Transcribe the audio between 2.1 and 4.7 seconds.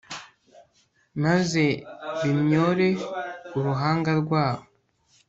bimyore uruhanga rwabo